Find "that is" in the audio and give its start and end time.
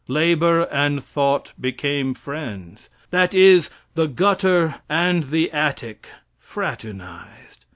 3.11-3.69